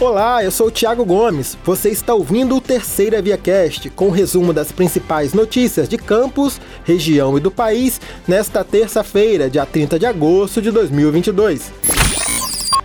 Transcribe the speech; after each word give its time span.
Olá, 0.00 0.42
eu 0.42 0.50
sou 0.50 0.68
o 0.68 0.70
Thiago 0.70 1.04
Gomes. 1.04 1.58
Você 1.62 1.90
está 1.90 2.14
ouvindo 2.14 2.56
o 2.56 2.60
Terceira 2.60 3.20
Via 3.20 3.36
Cast, 3.36 3.90
com 3.90 4.06
um 4.06 4.10
resumo 4.10 4.50
das 4.50 4.72
principais 4.72 5.34
notícias 5.34 5.90
de 5.90 5.98
Campos, 5.98 6.58
região 6.84 7.36
e 7.36 7.40
do 7.40 7.50
país, 7.50 8.00
nesta 8.26 8.64
terça-feira, 8.64 9.50
dia 9.50 9.66
30 9.66 9.98
de 9.98 10.06
agosto 10.06 10.62
de 10.62 10.70
2022. 10.70 11.70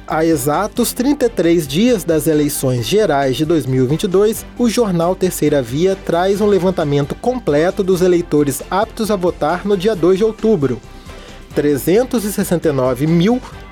Há 0.06 0.26
exatos 0.26 0.92
33 0.92 1.66
dias 1.66 2.04
das 2.04 2.28
eleições 2.28 2.86
gerais 2.86 3.38
de 3.38 3.46
2022, 3.46 4.46
o 4.60 4.70
jornal 4.70 5.16
Terceira 5.16 5.62
Via 5.62 5.96
traz 5.96 6.42
um 6.42 6.48
levantamento 6.48 7.16
completo 7.16 7.82
dos 7.82 8.02
eleitores 8.02 8.62
aptos 8.70 9.10
a 9.10 9.16
votar 9.16 9.66
no 9.66 9.78
dia 9.78 9.96
2 9.96 10.18
de 10.18 10.26
outubro. 10.26 10.82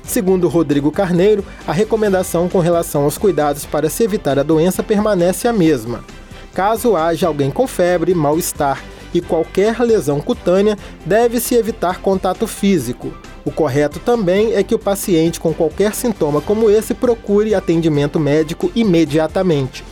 Segundo 0.02 0.48
Rodrigo 0.48 0.94
Carneiro, 0.94 1.44
a 1.68 1.74
recomendação 1.74 2.48
com 2.48 2.60
relação 2.60 3.04
aos 3.04 3.18
cuidados 3.18 3.66
para 3.66 3.90
se 3.90 4.02
evitar 4.02 4.40
a 4.40 4.44
doença 4.44 4.82
permanece 4.82 5.46
a 5.46 5.52
mesma. 5.52 6.06
Caso 6.54 6.96
haja 6.96 7.28
alguém 7.28 7.52
com 7.52 7.68
febre, 7.68 8.16
mal-estar 8.16 8.82
e 9.14 9.20
qualquer 9.20 9.82
lesão 9.82 10.22
cutânea, 10.22 10.78
deve-se 11.06 11.54
evitar 11.54 12.00
contato 12.00 12.48
físico. 12.48 13.14
O 13.44 13.52
correto 13.52 14.00
também 14.00 14.54
é 14.54 14.64
que 14.64 14.74
o 14.74 14.80
paciente 14.80 15.38
com 15.38 15.54
qualquer 15.54 15.94
sintoma 15.94 16.40
como 16.40 16.70
esse 16.70 16.94
procure 16.94 17.54
atendimento 17.54 18.22
médico 18.22 18.72
imediatamente 18.74 19.84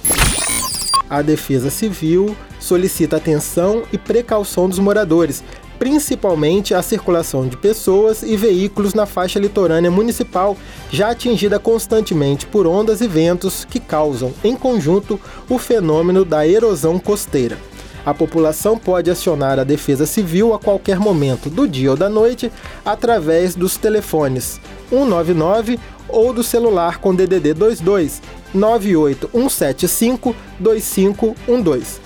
a 1.11 1.21
Defesa 1.21 1.69
Civil 1.69 2.37
solicita 2.57 3.17
atenção 3.17 3.83
e 3.91 3.97
precaução 3.97 4.69
dos 4.69 4.79
moradores, 4.79 5.43
principalmente 5.77 6.73
a 6.73 6.81
circulação 6.81 7.49
de 7.49 7.57
pessoas 7.57 8.23
e 8.23 8.37
veículos 8.37 8.93
na 8.93 9.05
faixa 9.05 9.37
litorânea 9.37 9.91
municipal, 9.91 10.55
já 10.89 11.09
atingida 11.09 11.59
constantemente 11.59 12.47
por 12.47 12.65
ondas 12.65 13.01
e 13.01 13.07
ventos 13.07 13.65
que 13.65 13.79
causam, 13.79 14.33
em 14.41 14.55
conjunto, 14.55 15.19
o 15.49 15.59
fenômeno 15.59 16.23
da 16.23 16.47
erosão 16.47 16.97
costeira. 16.97 17.57
A 18.05 18.13
população 18.13 18.77
pode 18.77 19.11
acionar 19.11 19.59
a 19.59 19.63
Defesa 19.63 20.05
Civil 20.05 20.53
a 20.53 20.59
qualquer 20.59 20.99
momento 20.99 21.49
do 21.49 21.67
dia 21.67 21.91
ou 21.91 21.97
da 21.97 22.09
noite 22.09 22.51
através 22.83 23.55
dos 23.55 23.77
telefones 23.77 24.59
199 24.89 25.79
ou 26.09 26.33
do 26.33 26.43
celular 26.43 26.97
com 26.97 27.13
DDD 27.13 27.53
22 27.53 28.21
98175 28.53 30.35
2512. 30.59 32.01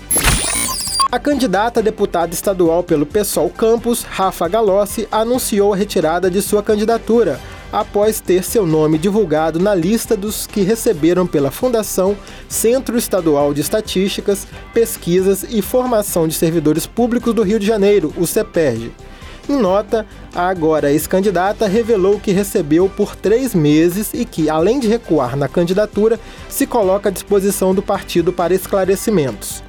A 1.11 1.19
candidata 1.19 1.79
a 1.79 1.83
deputada 1.83 2.33
estadual 2.33 2.83
pelo 2.83 3.05
PSOL 3.05 3.49
Campos, 3.49 4.03
Rafa 4.03 4.47
Galossi, 4.49 5.07
anunciou 5.09 5.73
a 5.73 5.77
retirada 5.77 6.29
de 6.29 6.41
sua 6.41 6.61
candidatura 6.61 7.39
após 7.75 8.21
ter 8.21 8.41
seu 8.41 8.65
nome 8.65 8.97
divulgado 8.97 9.59
na 9.59 9.75
lista 9.75 10.15
dos 10.15 10.47
que 10.47 10.61
receberam 10.61 11.27
pela 11.27 11.51
Fundação 11.51 12.15
Centro 12.47 12.97
Estadual 12.97 13.53
de 13.53 13.59
Estatísticas, 13.59 14.47
Pesquisas 14.73 15.45
e 15.49 15.61
Formação 15.61 16.25
de 16.25 16.35
Servidores 16.35 16.87
Públicos 16.87 17.33
do 17.33 17.43
Rio 17.43 17.59
de 17.59 17.65
Janeiro, 17.65 18.13
o 18.15 18.25
CEPERJ. 18.25 18.93
Em 19.49 19.57
nota, 19.57 20.05
a 20.33 20.47
agora 20.47 20.89
ex-candidata 20.89 21.67
revelou 21.67 22.17
que 22.17 22.31
recebeu 22.31 22.87
por 22.87 23.13
três 23.13 23.53
meses 23.53 24.11
e 24.13 24.23
que, 24.23 24.49
além 24.49 24.79
de 24.79 24.87
recuar 24.87 25.35
na 25.35 25.49
candidatura, 25.49 26.17
se 26.47 26.65
coloca 26.65 27.09
à 27.09 27.11
disposição 27.11 27.75
do 27.75 27.81
partido 27.81 28.31
para 28.31 28.53
esclarecimentos. 28.53 29.64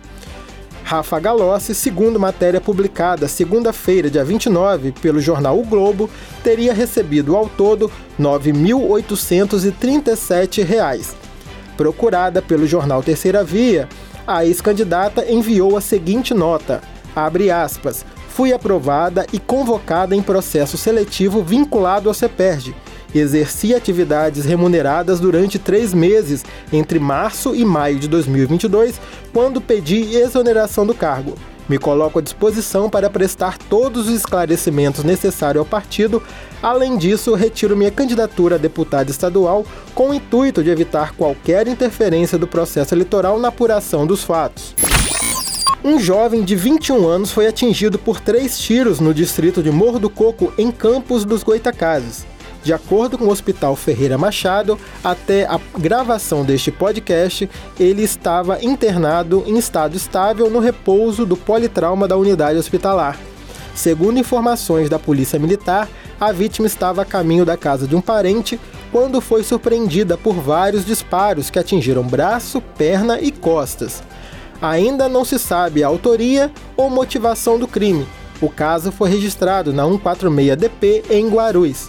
Rafa 0.87 1.19
Galossi, 1.19 1.75
segundo 1.75 2.21
matéria 2.21 2.61
publicada 2.61 3.27
segunda-feira, 3.27 4.09
dia 4.09 4.25
29, 4.25 4.93
pelo 4.93 5.21
jornal 5.21 5.59
O 5.59 5.65
Globo, 5.65 6.09
teria 6.45 6.73
recebido 6.73 7.35
ao 7.35 7.49
todo 7.49 7.91
R$ 8.17 8.21
9.837. 8.21 11.15
Procurada 11.77 12.41
pelo 12.41 12.69
jornal 12.69 13.03
Terceira 13.03 13.43
Via, 13.43 13.89
a 14.25 14.47
ex-candidata 14.47 15.29
enviou 15.29 15.77
a 15.77 15.81
seguinte 15.81 16.33
nota: 16.33 16.81
abre 17.17 17.51
aspas 17.51 18.07
fui 18.29 18.53
aprovada 18.53 19.27
e 19.33 19.41
convocada 19.41 20.15
em 20.15 20.23
processo 20.23 20.77
seletivo 20.77 21.43
vinculado 21.43 22.09
ao 22.09 22.15
CEPERJ. 22.15 22.77
Exerci 23.15 23.75
atividades 23.75 24.45
remuneradas 24.45 25.21
durante 25.21 25.59
três 25.59 25.95
meses, 25.95 26.45
entre 26.73 26.99
março 26.99 27.55
e 27.55 27.65
maio 27.65 27.99
de 27.99 28.09
2022, 28.09 29.01
quando 29.33 29.61
pedi 29.61 30.17
exoneração 30.17 30.87
do 30.87 30.95
cargo. 30.95 31.35
Me 31.69 31.79
coloco 31.79 32.21
à 32.21 32.23
disposição 32.23 32.89
para 32.89 33.11
prestar 33.11 33.59
todos 33.59 34.07
os 34.07 34.15
esclarecimentos 34.15 35.03
necessários 35.03 35.61
ao 35.61 35.67
partido. 35.67 36.23
Além 36.63 36.97
disso, 36.97 37.35
retiro 37.35 37.77
minha 37.77 37.91
candidatura 37.91 38.55
a 38.55 38.59
deputada 38.59 39.11
estadual 39.11 39.67
com 39.95 40.11
o 40.11 40.15
intuito 40.15 40.63
de 40.63 40.71
evitar 40.71 41.13
qualquer 41.15 41.67
interferência 41.67 42.39
do 42.39 42.47
processo 42.47 42.95
eleitoral 42.95 43.39
na 43.41 43.49
apuração 43.49 44.07
dos 44.07 44.23
fatos. 44.23 44.75
Um 45.85 45.99
jovem 45.99 46.45
de 46.45 46.55
21 46.55 47.07
anos 47.07 47.31
foi 47.31 47.47
atingido 47.47 47.99
por 47.99 48.21
três 48.21 48.59
tiros 48.59 49.01
no 49.01 49.13
distrito 49.13 49.63
de 49.63 49.71
Morro 49.71 49.99
do 49.99 50.11
Coco, 50.11 50.53
em 50.57 50.71
Campos 50.71 51.25
dos 51.25 51.43
Goitacazes. 51.43 52.25
De 52.67 52.73
acordo 52.73 53.17
com 53.17 53.27
o 53.27 53.31
Hospital 53.31 53.77
Ferreira 53.77 54.19
Machado, 54.19 54.77
até 55.05 55.47
a 55.47 55.61
gravação 55.79 56.45
deste 56.45 56.73
podcast, 56.73 57.49
ele 57.79 58.03
estava 58.03 58.59
internado 58.61 59.45
em 59.47 59.57
estado 59.57 59.97
estável 59.97 60.51
no 60.51 60.59
repouso 60.59 61.25
do 61.25 61.37
politrauma 61.37 62.09
da 62.09 62.17
unidade 62.17 62.59
hospitalar. 62.59 63.21
Segundo 63.73 64.19
informações 64.19 64.91
da 64.91 64.99
Polícia 64.99 65.39
Militar, 65.39 65.89
a 66.21 66.33
vítima 66.33 66.67
estava 66.67 67.03
a 67.03 67.05
caminho 67.05 67.45
da 67.45 67.57
casa 67.57 67.87
de 67.87 67.95
um 67.95 68.01
parente 68.01 68.59
quando 68.91 69.21
foi 69.21 69.45
surpreendida 69.45 70.19
por 70.19 70.35
vários 70.35 70.85
disparos 70.85 71.51
que 71.51 71.61
atingiram 71.61 72.03
braço, 72.03 72.61
perna 72.77 73.21
e 73.21 73.31
costas. 73.31 74.03
Ainda 74.61 75.09
não 75.09 75.25
se 75.25 75.39
sabe 75.39 75.85
a 75.85 75.87
autoria 75.87 76.51
ou 76.77 76.91
motivação 76.91 77.61
do 77.61 77.69
crime. 77.69 78.05
O 78.41 78.51
caso 78.51 78.91
foi 78.91 79.09
registrado 79.09 79.73
na 79.73 79.85
146DP 79.85 81.05
em 81.11 81.29
Guarulhos. 81.29 81.89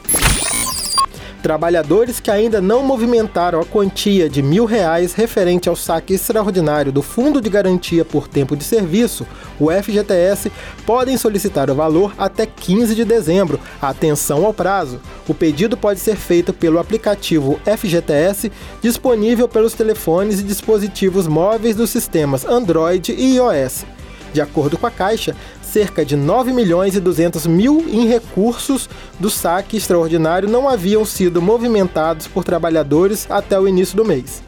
Trabalhadores 1.47 2.19
que 2.19 2.29
ainda 2.29 2.59
não 2.59 2.83
movimentaram 2.83 3.61
a 3.61 3.65
quantia 3.65 4.29
de 4.29 4.41
mil 4.41 4.65
reais 4.65 5.13
referente 5.13 5.69
ao 5.69 5.77
saque 5.77 6.13
extraordinário 6.13 6.91
do 6.91 7.01
Fundo 7.01 7.39
de 7.39 7.49
Garantia 7.49 8.03
por 8.03 8.27
Tempo 8.27 8.53
de 8.53 8.65
Serviço, 8.65 9.25
o 9.57 9.71
FGTS, 9.71 10.51
podem 10.85 11.15
solicitar 11.15 11.69
o 11.69 11.73
valor 11.73 12.13
até 12.17 12.45
15 12.45 12.93
de 12.93 13.05
dezembro. 13.05 13.61
Atenção 13.81 14.45
ao 14.45 14.53
prazo. 14.53 14.99
O 15.25 15.33
pedido 15.33 15.77
pode 15.77 16.01
ser 16.01 16.17
feito 16.17 16.51
pelo 16.51 16.79
aplicativo 16.79 17.57
FGTS, 17.63 18.51
disponível 18.81 19.47
pelos 19.47 19.71
telefones 19.71 20.41
e 20.41 20.43
dispositivos 20.43 21.27
móveis 21.27 21.77
dos 21.77 21.89
sistemas 21.89 22.43
Android 22.43 23.13
e 23.13 23.37
iOS. 23.37 23.85
De 24.33 24.41
acordo 24.41 24.77
com 24.77 24.85
a 24.85 24.91
Caixa, 24.91 25.35
cerca 25.77 26.03
de 26.03 26.15
9 26.15 26.51
milhões 26.53 26.95
e 26.95 26.99
200 26.99 27.45
mil 27.45 27.85
em 27.87 28.07
recursos 28.07 28.89
do 29.19 29.29
saque 29.29 29.77
extraordinário 29.77 30.49
não 30.49 30.67
haviam 30.67 31.05
sido 31.05 31.39
movimentados 31.39 32.25
por 32.25 32.43
trabalhadores 32.43 33.29
até 33.29 33.59
o 33.59 33.67
início 33.67 33.95
do 33.95 34.03
mês. 34.03 34.41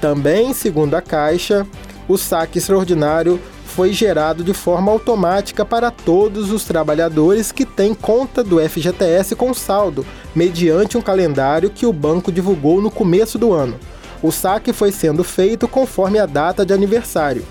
Também, 0.00 0.54
segundo 0.54 0.94
a 0.94 1.02
Caixa, 1.02 1.66
o 2.06 2.16
saque 2.16 2.58
extraordinário 2.58 3.40
foi 3.64 3.92
gerado 3.92 4.44
de 4.44 4.54
forma 4.54 4.92
automática 4.92 5.64
para 5.64 5.90
todos 5.90 6.52
os 6.52 6.62
trabalhadores 6.62 7.50
que 7.50 7.64
têm 7.64 7.92
conta 7.92 8.44
do 8.44 8.60
FGTS 8.60 9.34
com 9.34 9.52
saldo, 9.52 10.06
mediante 10.36 10.96
um 10.96 11.02
calendário 11.02 11.68
que 11.68 11.84
o 11.84 11.92
banco 11.92 12.30
divulgou 12.30 12.80
no 12.80 12.92
começo 12.92 13.38
do 13.38 13.52
ano. 13.52 13.74
O 14.22 14.30
saque 14.30 14.72
foi 14.72 14.92
sendo 14.92 15.24
feito 15.24 15.66
conforme 15.66 16.20
a 16.20 16.26
data 16.26 16.64
de 16.64 16.72
aniversário. 16.72 17.44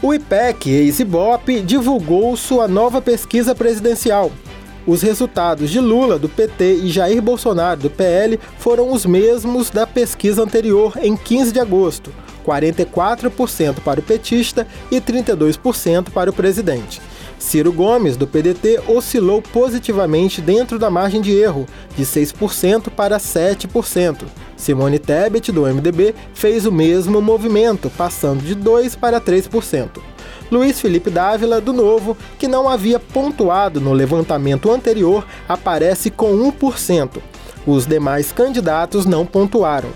O 0.00 0.14
IPEC, 0.14 0.70
ex-IBOP, 0.70 1.60
divulgou 1.60 2.36
sua 2.36 2.68
nova 2.68 3.02
pesquisa 3.02 3.52
presidencial. 3.52 4.30
Os 4.86 5.02
resultados 5.02 5.70
de 5.70 5.80
Lula, 5.80 6.20
do 6.20 6.28
PT, 6.28 6.74
e 6.84 6.88
Jair 6.88 7.20
Bolsonaro, 7.20 7.80
do 7.80 7.90
PL, 7.90 8.38
foram 8.58 8.92
os 8.92 9.04
mesmos 9.04 9.70
da 9.70 9.88
pesquisa 9.88 10.40
anterior, 10.40 10.96
em 11.02 11.16
15 11.16 11.50
de 11.50 11.58
agosto. 11.58 12.14
44% 12.46 13.80
para 13.80 13.98
o 13.98 14.02
petista 14.02 14.68
e 14.88 15.00
32% 15.00 16.10
para 16.10 16.30
o 16.30 16.32
presidente. 16.32 17.02
Ciro 17.36 17.72
Gomes, 17.72 18.16
do 18.16 18.26
PDT, 18.26 18.80
oscilou 18.86 19.42
positivamente 19.42 20.40
dentro 20.40 20.78
da 20.78 20.88
margem 20.88 21.20
de 21.20 21.32
erro, 21.32 21.66
de 21.96 22.04
6% 22.04 22.88
para 22.90 23.18
7%. 23.18 24.24
Simone 24.58 24.98
Tebet, 24.98 25.52
do 25.52 25.62
MDB, 25.62 26.14
fez 26.34 26.66
o 26.66 26.72
mesmo 26.72 27.22
movimento, 27.22 27.88
passando 27.96 28.42
de 28.42 28.54
2% 28.54 28.98
para 28.98 29.20
3%. 29.20 30.00
Luiz 30.50 30.80
Felipe 30.80 31.08
Dávila, 31.08 31.60
do 31.60 31.72
Novo, 31.72 32.16
que 32.38 32.48
não 32.48 32.68
havia 32.68 32.98
pontuado 32.98 33.80
no 33.80 33.92
levantamento 33.92 34.70
anterior, 34.70 35.24
aparece 35.48 36.10
com 36.10 36.36
1%. 36.50 37.18
Os 37.66 37.86
demais 37.86 38.32
candidatos 38.32 39.06
não 39.06 39.24
pontuaram. 39.24 39.90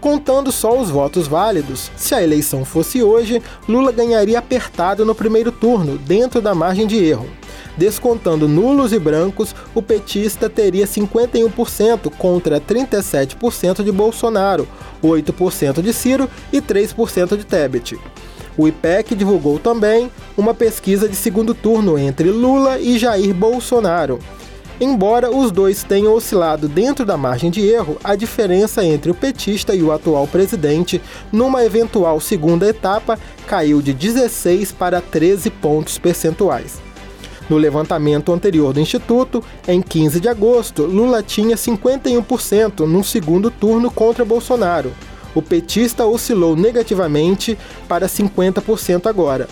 Contando 0.00 0.50
só 0.50 0.80
os 0.80 0.90
votos 0.90 1.28
válidos, 1.28 1.90
se 1.96 2.14
a 2.14 2.22
eleição 2.22 2.64
fosse 2.64 3.02
hoje, 3.02 3.42
Lula 3.68 3.92
ganharia 3.92 4.38
apertado 4.38 5.04
no 5.04 5.14
primeiro 5.14 5.52
turno, 5.52 5.98
dentro 5.98 6.40
da 6.40 6.54
margem 6.54 6.86
de 6.86 7.04
erro. 7.04 7.28
Descontando 7.76 8.46
nulos 8.46 8.92
e 8.92 8.98
brancos, 8.98 9.54
o 9.74 9.80
petista 9.80 10.50
teria 10.50 10.86
51% 10.86 12.10
contra 12.18 12.60
37% 12.60 13.82
de 13.82 13.90
Bolsonaro, 13.90 14.68
8% 15.02 15.80
de 15.80 15.92
Ciro 15.92 16.28
e 16.52 16.60
3% 16.60 17.36
de 17.36 17.44
Tebet. 17.44 17.98
O 18.56 18.68
IPEC 18.68 19.14
divulgou 19.14 19.58
também 19.58 20.10
uma 20.36 20.52
pesquisa 20.52 21.08
de 21.08 21.16
segundo 21.16 21.54
turno 21.54 21.98
entre 21.98 22.30
Lula 22.30 22.78
e 22.78 22.98
Jair 22.98 23.32
Bolsonaro. 23.32 24.18
Embora 24.78 25.30
os 25.30 25.50
dois 25.50 25.82
tenham 25.82 26.12
oscilado 26.12 26.68
dentro 26.68 27.06
da 27.06 27.16
margem 27.16 27.50
de 27.50 27.66
erro, 27.66 27.96
a 28.02 28.14
diferença 28.14 28.84
entre 28.84 29.10
o 29.10 29.14
petista 29.14 29.74
e 29.74 29.82
o 29.82 29.92
atual 29.92 30.26
presidente, 30.26 31.00
numa 31.30 31.64
eventual 31.64 32.20
segunda 32.20 32.66
etapa, 32.68 33.18
caiu 33.46 33.80
de 33.80 33.94
16 33.94 34.72
para 34.72 35.00
13 35.00 35.50
pontos 35.50 35.98
percentuais. 35.98 36.91
No 37.52 37.58
levantamento 37.58 38.32
anterior 38.32 38.72
do 38.72 38.80
Instituto, 38.80 39.44
em 39.68 39.82
15 39.82 40.20
de 40.20 40.26
agosto, 40.26 40.86
Lula 40.86 41.22
tinha 41.22 41.54
51% 41.54 42.86
no 42.86 43.04
segundo 43.04 43.50
turno 43.50 43.90
contra 43.90 44.24
Bolsonaro. 44.24 44.90
O 45.34 45.42
petista 45.42 46.06
oscilou 46.06 46.56
negativamente 46.56 47.58
para 47.86 48.08
50% 48.08 49.04
agora. 49.04 49.46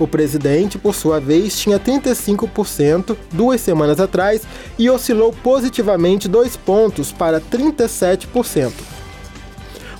O 0.00 0.08
presidente, 0.08 0.78
por 0.78 0.96
sua 0.96 1.20
vez, 1.20 1.56
tinha 1.56 1.78
35% 1.78 3.16
duas 3.30 3.60
semanas 3.60 4.00
atrás 4.00 4.42
e 4.76 4.90
oscilou 4.90 5.32
positivamente 5.32 6.26
dois 6.26 6.56
pontos 6.56 7.12
para 7.12 7.40
37%. 7.40 8.93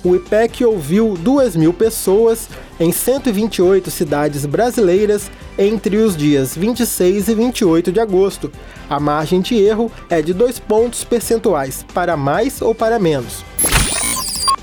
O 0.05 0.15
IPEC 0.15 0.63
ouviu 0.63 1.15
2 1.19 1.55
mil 1.55 1.73
pessoas 1.73 2.47
em 2.79 2.91
128 2.91 3.89
cidades 3.89 4.45
brasileiras 4.45 5.31
entre 5.57 5.97
os 5.97 6.15
dias 6.15 6.55
26 6.55 7.27
e 7.27 7.33
28 7.33 7.91
de 7.91 7.99
agosto. 7.99 8.51
A 8.87 8.99
margem 8.99 9.41
de 9.41 9.55
erro 9.55 9.91
é 10.07 10.21
de 10.21 10.31
dois 10.31 10.59
pontos 10.59 11.03
percentuais, 11.03 11.83
para 11.91 12.15
mais 12.15 12.61
ou 12.61 12.75
para 12.75 12.99
menos. 12.99 13.43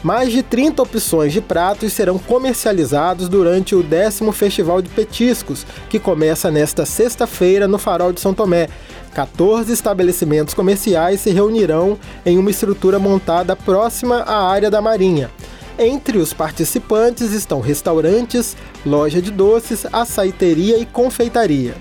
Mais 0.01 0.31
de 0.31 0.45
30 0.45 0.81
opções 0.81 1.33
de 1.33 1.41
pratos 1.41 1.93
serão 1.93 2.21
comercializados 2.21 3.29
durante 3.29 3.75
o 3.75 3.83
décimo 3.83 4.31
Festival 4.31 4.81
de 4.81 4.91
Petiscos, 4.91 5.67
que 5.89 5.99
começa 5.99 6.53
nesta 6.53 6.87
sexta-feira 6.87 7.67
no 7.67 7.79
Farol 7.79 8.13
de 8.13 8.21
São 8.21 8.33
Tomé. 8.33 8.69
14 9.15 9.73
estabelecimentos 9.73 10.55
comerciais 10.55 11.21
se 11.21 11.31
reunirão 11.31 11.99
em 12.25 12.39
uma 12.39 12.51
estrutura 12.51 12.99
montada 12.99 13.55
próxima 13.55 14.17
à 14.17 14.49
área 14.51 14.71
da 14.71 14.81
Marinha. 14.81 15.31
Entre 15.79 16.19
os 16.19 16.33
participantes 16.33 17.33
estão 17.33 17.61
restaurantes, 17.61 18.57
loja 18.85 19.23
de 19.23 19.31
doces, 19.31 19.87
açaiteria 19.93 20.79
e 20.79 20.87
confeitaria. 20.87 21.75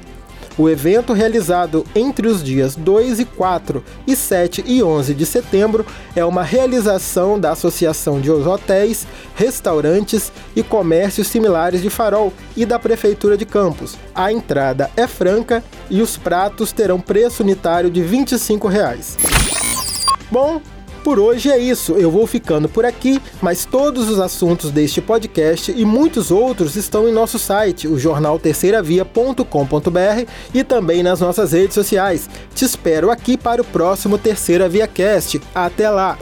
O 0.58 0.70
evento, 0.70 1.14
realizado 1.14 1.86
entre 1.96 2.28
os 2.28 2.44
dias 2.44 2.76
2 2.76 3.20
e 3.20 3.26
4 3.26 3.84
e 4.06 4.16
7 4.16 4.64
e 4.68 4.84
11 4.84 5.14
de 5.14 5.26
setembro, 5.26 5.86
é 6.16 6.24
uma 6.26 6.44
realização 6.44 7.40
da 7.40 7.52
Associação 7.52 8.20
de 8.20 8.30
Hotéis, 8.30 9.08
Restaurantes 9.36 10.32
e 10.56 10.62
Comércios 10.62 11.28
Similares 11.28 11.82
de 11.82 11.90
Farol 11.90 12.34
e 12.56 12.66
da 12.66 12.78
Prefeitura 12.78 13.38
de 13.38 13.46
Campos. 13.46 13.98
A 14.14 14.32
entrada 14.32 14.92
é 14.96 15.08
franca 15.08 15.64
e 15.90 16.02
os 16.02 16.18
pratos 16.18 16.72
terão 16.72 17.00
preço 17.00 17.44
unitário 17.44 17.90
de 17.90 18.02
25 18.02 18.68
reais. 18.68 19.18
Bom, 20.30 20.62
por 21.04 21.20
hoje 21.20 21.50
é 21.50 21.58
isso, 21.58 21.94
eu 21.94 22.10
vou 22.12 22.26
ficando 22.28 22.70
por 22.70 22.86
aqui, 22.86 23.22
mas 23.42 23.66
todos 23.66 24.10
os 24.10 24.20
assuntos 24.20 24.72
deste 24.72 25.02
podcast 25.02 25.72
e 25.76 25.86
muitos 25.86 26.32
outros 26.32 26.76
estão 26.76 27.08
em 27.08 27.12
nosso 27.12 27.40
site, 27.40 27.88
o 27.88 28.00
jornal 28.00 28.40
terceiravia.com.br 28.40 30.26
e 30.54 30.64
também 30.64 31.04
nas 31.04 31.20
nossas 31.20 31.52
redes 31.52 31.74
sociais. 31.74 32.30
Te 32.54 32.66
espero 32.66 33.10
aqui 33.10 33.38
para 33.38 33.62
o 33.62 33.66
próximo 33.66 34.18
Terceira 34.18 34.70
Via 34.70 34.88
Cast. 34.88 35.42
Até 35.54 35.90
lá! 35.90 36.18